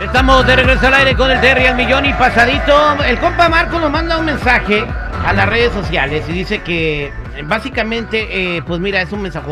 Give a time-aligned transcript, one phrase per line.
[0.00, 3.02] Estamos de regreso al aire con el Terry al millón y pasadito.
[3.04, 4.84] El compa Marco nos manda un mensaje
[5.24, 7.12] a las redes sociales y dice que eh,
[7.44, 9.46] básicamente, eh, pues mira, es un mensaje,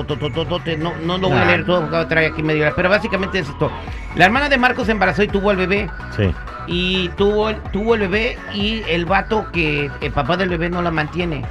[0.78, 3.48] no, no lo voy a leer todo porque trae aquí medio hora, pero básicamente es
[3.48, 3.70] esto.
[4.16, 5.88] La hermana de Marcos se embarazó y tuvo al bebé.
[6.16, 6.34] Sí.
[6.66, 10.90] Y tuvo, tuvo el bebé y el vato que el papá del bebé no la
[10.90, 11.44] mantiene.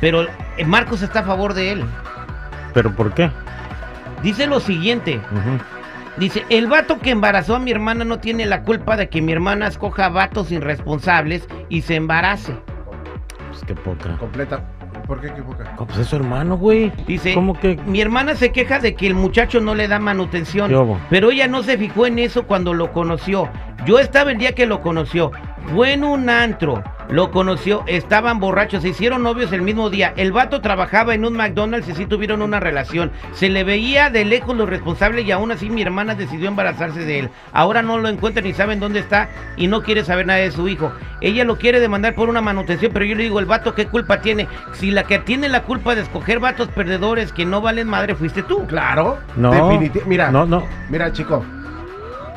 [0.00, 0.22] Pero
[0.56, 1.84] eh, Marcos está a favor de él.
[2.74, 3.30] ¿Pero por qué?
[4.22, 5.20] Dice lo siguiente.
[6.16, 9.32] Dice, el vato que embarazó a mi hermana no tiene la culpa de que mi
[9.32, 12.54] hermana escoja vatos irresponsables y se embarace.
[13.48, 14.16] Pues qué poca.
[14.18, 14.60] Completa.
[15.06, 15.72] ¿Por qué qué poca?
[15.76, 16.92] ¿Cómo, Pues es su hermano, güey.
[17.06, 17.76] Dice, ¿Cómo que?
[17.86, 21.62] mi hermana se queja de que el muchacho no le da manutención, pero ella no
[21.62, 23.48] se fijó en eso cuando lo conoció.
[23.86, 25.30] Yo estaba el día que lo conoció.
[25.74, 26.82] Fue en un antro.
[27.10, 30.12] Lo conoció, estaban borrachos, se hicieron novios el mismo día.
[30.16, 33.10] El vato trabajaba en un McDonald's y sí tuvieron una relación.
[33.32, 37.20] Se le veía de lejos lo responsable y aún así mi hermana decidió embarazarse de
[37.20, 37.30] él.
[37.52, 40.68] Ahora no lo encuentra ni saben dónde está y no quiere saber nada de su
[40.68, 40.92] hijo.
[41.22, 44.20] Ella lo quiere demandar por una manutención, pero yo le digo, el vato, ¿qué culpa
[44.20, 44.46] tiene?
[44.74, 48.42] Si la que tiene la culpa de escoger vatos perdedores que no valen madre fuiste
[48.42, 48.66] tú.
[48.66, 49.18] Claro.
[49.34, 49.80] No.
[50.06, 50.30] Mira.
[50.30, 50.66] No, no.
[50.90, 51.44] Mira, chico.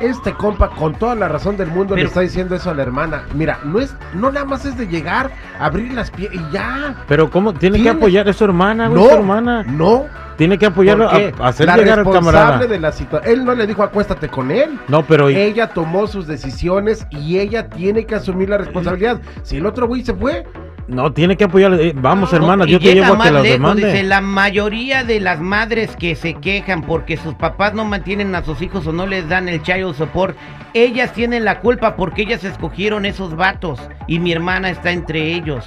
[0.00, 3.24] Este compa, con toda la razón del mundo, le está diciendo eso a la hermana.
[3.34, 6.96] Mira, no es, no nada más es de llegar, abrir las piernas y ya.
[7.08, 7.52] Pero ¿cómo?
[7.54, 9.02] Tiene que apoyar a su hermana, güey.
[9.02, 9.62] no, su hermana.
[9.64, 10.06] no.
[10.36, 12.66] Tiene que apoyarlo a, a hacer la llegar al responsable camarada.
[12.66, 13.32] de la situación.
[13.32, 14.78] Él no le dijo acuéstate con él.
[14.88, 19.20] No, pero Ella tomó sus decisiones y ella tiene que asumir la responsabilidad.
[19.42, 20.44] Si el otro güey se fue,
[20.88, 21.78] no tiene que apoyarlo.
[21.78, 23.86] Eh, vamos, No, hermanas, yo te llevo a que las lejos, demande.
[23.86, 28.42] Dice, la mayoría de las madres que se quejan porque sus papás no mantienen a
[28.42, 30.36] sus hijos o no les dan el child support,
[30.74, 35.64] ellas tienen la culpa porque ellas escogieron esos vatos y mi hermana está entre ellos.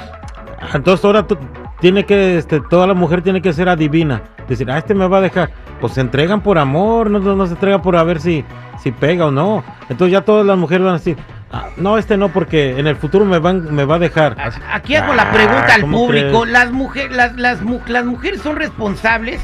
[0.74, 1.26] Entonces ahora
[1.80, 4.24] tiene que, este, toda la mujer tiene que ser adivina.
[4.48, 5.52] Decir, ah, este me va a dejar.
[5.82, 8.44] Pues se entregan por amor, no, no, no se entrega por a ver si,
[8.82, 9.64] si pega o no.
[9.90, 11.18] Entonces ya todas las mujeres van a decir,
[11.52, 14.36] ah, no, este no, porque en el futuro me, van, me va a dejar.
[14.40, 16.42] A- Aquí hago la Ah, pregunta al ¿cómo público.
[16.42, 16.54] crees?
[16.54, 19.42] Las, mujer, las, las, mu- las mujeres son responsables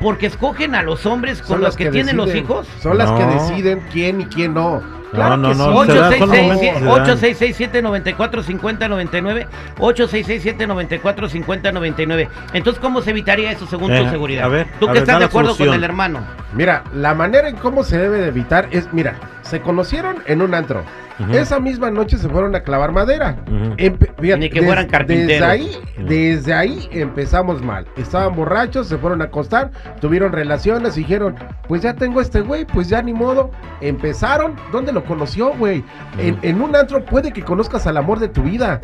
[0.00, 2.66] porque escogen a los hombres con son los las que, tienen los hijos.
[2.80, 4.82] Son las que deciden quién y quién no.
[5.12, 5.92] No, no, que no, sí.
[5.92, 7.76] se da- son momentos que se dan.
[7.78, 9.46] 866-794-5099.
[9.78, 12.28] 866-794-5099.
[12.52, 14.44] Entonces, ¿cómo se evitaría eso según Eh, tu seguridad?
[14.44, 16.20] a ver, Tú a que ver, estás de acuerdo con el hermano.
[16.52, 19.14] Mira, la manera en cómo se debe de evitar es, mira,
[19.46, 20.82] se conocieron en un antro.
[21.18, 21.32] Ujú.
[21.32, 23.36] Esa misma noche se fueron a clavar madera.
[23.46, 23.74] Ujú.
[23.78, 25.28] Empe- fíjate, Ni que fueran carpinteros.
[25.28, 25.70] Desde ahí,
[26.06, 27.86] desde ahí empezamos mal.
[27.96, 29.70] Estaban borrachos, se fueron a acostar,
[30.00, 31.34] tuvieron relaciones, dijeron,
[31.68, 33.50] pues ya tengo este güey, pues ya ni modo.
[33.80, 35.82] Empezaron, ¿dónde lo conoció, güey?
[36.18, 38.80] En, en un antro puede que conozcas al amor de tu vida,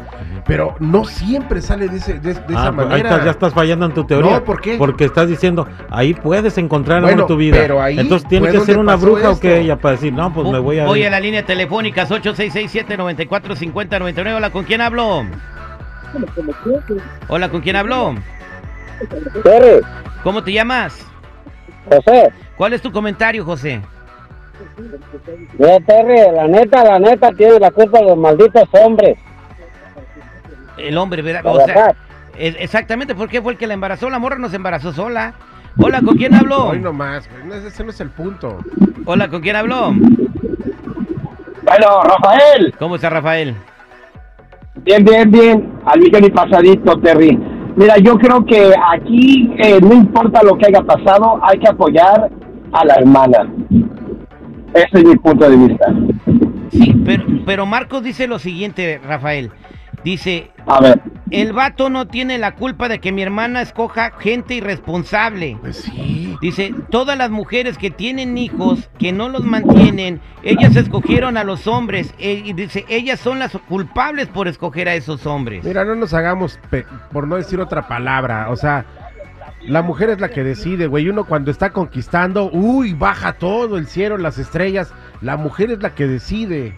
[0.47, 3.11] pero no siempre sale de, ese- de- de esa Ah, pues ahí manera.
[3.11, 4.31] estás- ya estás fallando en tu teoría.
[4.39, 4.77] No, ¿por qué?
[4.79, 7.57] Porque estás diciendo, ahí puedes encontrar el amor Bueno, de tu vida.
[7.61, 9.41] pero ahí Entonces tiene que ser una bruja o esto.
[9.43, 10.87] que ella para decir, no, pues me voy a.
[10.87, 14.37] Voy a la línea telefónica 866-794-5099.
[14.37, 15.27] Hola, ¿con quién hablo?
[17.29, 18.15] Hola, ¿con quién hablo?
[19.43, 19.81] Terry,
[20.23, 21.05] ¿Cómo te llamas?
[21.89, 23.81] José, ¿Cuál es tu comentario, José?
[25.59, 29.19] mira Terry, la neta, la neta tiene la culpa de los malditos hombres.
[30.77, 31.45] El hombre, ¿verdad?
[31.45, 31.97] O sea,
[32.37, 34.09] exactamente, ¿por qué fue el que la embarazó?
[34.11, 35.35] La morra no se embarazó sola.
[35.79, 36.67] Hola, ¿con quién habló?
[36.67, 37.29] Hoy nomás,
[37.67, 38.59] ese no es el punto.
[39.07, 39.95] Hola, ¿con quién habló?
[41.73, 43.55] Bueno, Rafael, ¿Cómo está Rafael?
[44.85, 47.39] bien, bien, bien, al millón y pasadito, Terry.
[47.77, 52.31] Mira, yo creo que aquí eh, no importa lo que haya pasado, hay que apoyar
[52.73, 53.51] a la hermana.
[54.75, 55.87] Ese es mi punto de vista.
[56.71, 59.51] Sí, pero, pero Marcos dice lo siguiente, Rafael.
[60.05, 61.01] Dice, A ver,
[61.31, 65.59] el vato no tiene la culpa de que mi hermana escoja gente irresponsable.
[65.61, 66.37] Pues sí.
[66.41, 71.67] Dice, todas las mujeres que tienen hijos, que no los mantienen, ellas escogieron a los
[71.67, 72.15] hombres.
[72.19, 75.65] eh, y dice, ellas son las culpables por escoger a esos hombres.
[75.65, 78.85] Mira, no nos hagamos, pe- por no decir otra palabra, o sea,
[79.67, 81.09] la mujer es la que decide, güey.
[81.09, 84.93] Uno cuando está conquistando, uy, baja todo el cielo, las estrellas.
[85.21, 86.75] La mujer es la que decide.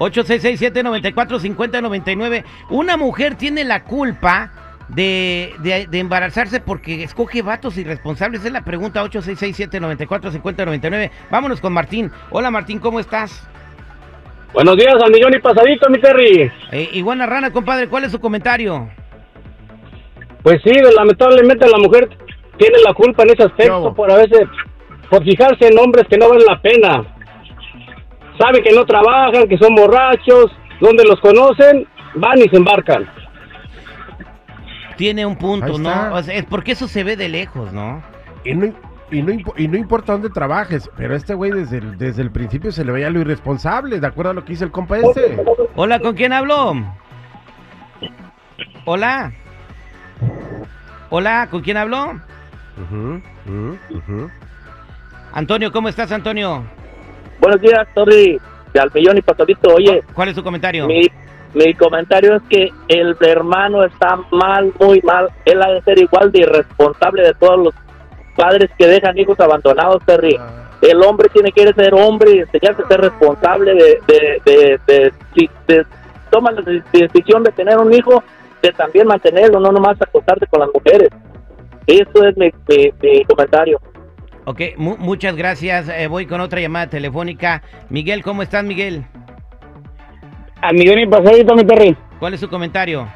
[0.00, 2.44] 866-794-5099.
[2.70, 4.50] Una mujer tiene la culpa
[4.88, 8.44] de, de, de embarazarse porque escoge vatos irresponsables?
[8.44, 11.10] Es la pregunta 8667-945099.
[11.30, 12.10] Vámonos con Martín.
[12.30, 13.46] Hola Martín, ¿cómo estás?
[14.52, 16.50] Buenos días, al millón y pasadito, mi Terry.
[16.72, 18.90] Eh, iguana rana, compadre, ¿cuál es su comentario?
[20.42, 22.08] Pues sí, lamentablemente la mujer
[22.56, 24.48] tiene la culpa en ese aspecto por a veces,
[25.08, 27.19] por fijarse en hombres que no valen la pena.
[28.40, 30.50] Saben que no trabajan, que son borrachos,
[30.80, 33.06] donde los conocen, van y se embarcan.
[34.96, 35.90] Tiene un punto, ¿no?
[35.90, 36.14] está.
[36.14, 38.02] O sea, es porque eso se ve de lejos, ¿no?
[38.44, 38.72] Y no,
[39.10, 42.72] y, no, y no importa dónde trabajes, pero este güey desde el, desde el principio
[42.72, 45.36] se le veía lo irresponsable, de acuerdo a lo que dice el compa este.
[45.74, 46.74] Hola, ¿con quién hablo?
[48.86, 49.32] Hola.
[51.10, 52.18] Hola, ¿con quién hablo?
[55.32, 56.64] Antonio, ¿cómo estás, Antonio?
[57.40, 58.38] Buenos días, Torri,
[58.72, 59.74] de al millón y pasadito.
[59.74, 60.86] Oye, ¿Cuál es tu comentario?
[60.86, 61.02] mi,
[61.54, 65.28] mi comentario es que el hermano está mal, muy mal.
[65.44, 67.74] Él ha de ser igual de irresponsable de todos los
[68.36, 70.38] padres que dejan hijos abandonados, Terry.
[70.82, 75.12] El hombre tiene que ser hombre y enseñarse a ser responsable de, de, de,
[75.66, 75.86] de-
[76.30, 78.22] toma la de- decisión de tener un hijo,
[78.62, 81.10] de también mantenerlo, no nomás acostarse con las mujeres.
[81.86, 83.78] Eso es mi, mi- mi comentario.
[84.44, 85.88] Ok, mu- muchas gracias.
[85.88, 87.62] Eh, voy con otra llamada telefónica.
[87.88, 89.04] Miguel, ¿cómo estás, Miguel?
[90.62, 91.96] Al millón y pasadito, mi Terry.
[92.18, 93.06] ¿Cuál es su comentario?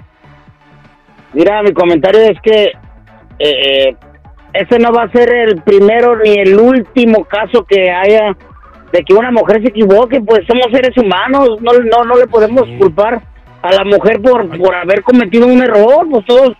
[1.32, 2.73] Mira, mi comentario es que
[3.38, 3.97] eh,
[4.53, 8.37] ese no va a ser el primero ni el último caso que haya
[8.93, 12.62] de que una mujer se equivoque, pues somos seres humanos, no, no, no le podemos
[12.79, 13.20] culpar
[13.61, 16.53] a la mujer por, por haber cometido un error, pues todos,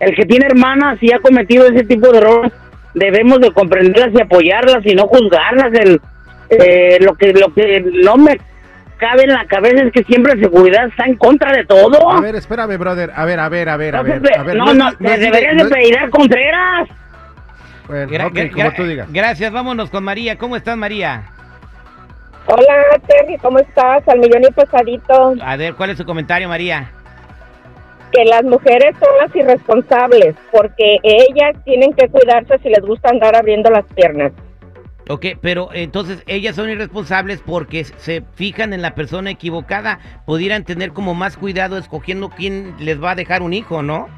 [0.00, 2.52] el que tiene hermanas y ha cometido ese tipo de errores,
[2.96, 5.72] debemos de comprenderlas y apoyarlas y no juzgarlas.
[5.74, 6.00] El,
[6.50, 8.38] eh, lo que lo que no me
[8.98, 12.10] cabe en la cabeza es que siempre la seguridad está en contra de todo.
[12.10, 13.12] A ver, espérame, brother.
[13.14, 14.38] A ver, a ver, a ver, a No, ver.
[14.38, 16.88] a ver, no, no, es- te deberías no de pedir a Contreras.
[17.86, 19.08] Bueno, Gra- como tú digas.
[19.12, 20.36] Gracias, vámonos con María.
[20.38, 21.22] ¿Cómo estás, María?
[22.48, 24.06] Hola Terry, ¿cómo estás?
[24.08, 25.34] Al millón y pasadito.
[25.42, 26.90] A ver, ¿cuál es su comentario, María?
[28.16, 33.36] Que las mujeres son las irresponsables porque ellas tienen que cuidarse si les gusta andar
[33.36, 34.32] abriendo las piernas.
[35.08, 40.00] Ok, pero entonces ellas son irresponsables porque se fijan en la persona equivocada.
[40.24, 44.08] Pudieran tener como más cuidado escogiendo quién les va a dejar un hijo, ¿no?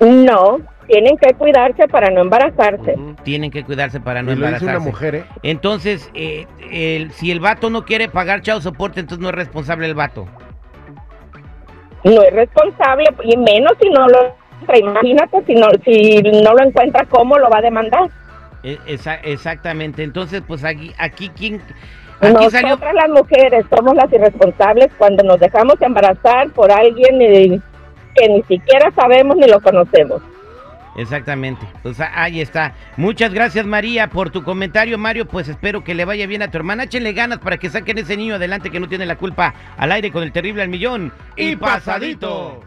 [0.00, 2.94] No, tienen que cuidarse para no embarazarse.
[3.24, 4.76] Tienen que cuidarse para no Y lo dice embarazarse.
[4.76, 5.24] una mujer, ¿eh?
[5.42, 9.86] Entonces, eh, el- si el vato no quiere pagar chao soporte, entonces no es responsable
[9.86, 10.26] el vato.
[12.04, 14.34] No es responsable y menos si no lo
[14.76, 18.08] imagínate si no si no lo encuentra cómo lo va a demandar.
[18.62, 20.02] E- esa- exactamente.
[20.04, 21.60] Entonces, pues aquí, aquí quién,
[22.20, 22.92] aquí Nosotras salió.
[22.94, 27.60] las mujeres somos las irresponsables cuando nos dejamos embarazar por alguien eh,
[28.14, 30.22] que ni siquiera sabemos ni lo conocemos.
[30.96, 31.66] Exactamente.
[31.82, 32.74] Pues a- ahí está.
[32.96, 35.26] Muchas gracias, María, por tu comentario, Mario.
[35.26, 36.84] Pues espero que le vaya bien a tu hermana.
[36.84, 40.10] Échenle ganas para que saquen ese niño adelante que no tiene la culpa al aire
[40.12, 41.12] con el terrible al millón.
[41.36, 42.62] Y pasadito.